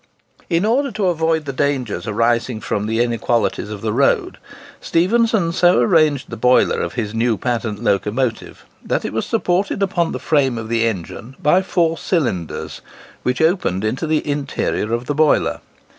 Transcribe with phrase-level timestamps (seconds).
[0.49, 4.39] In order to avoid the dangers arising from the inequalities of the road,
[4.81, 10.11] Stephenson so arranged the boiler of his new patent locomotive that it was supported upon
[10.11, 12.81] the frame of the engine by four cylinders,
[13.21, 15.59] which opened into the interior of the boiler.